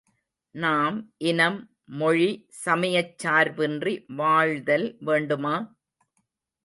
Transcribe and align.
நாம் 0.55 0.95
இனம், 1.23 1.59
மொழி, 1.85 2.29
சமயச் 2.63 3.13
சார்பின்றி 3.23 3.93
வாழ்தல் 4.15 4.97
வேண்டுமா? 4.99 5.55